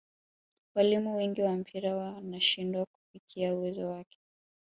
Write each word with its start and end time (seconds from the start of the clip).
walimu 0.75 1.15
wengi 1.15 1.41
wa 1.41 1.55
mpira 1.57 1.95
wanashindwa 1.95 2.85
kufikia 2.85 3.53
uwezo 3.55 3.89
wake 3.89 4.19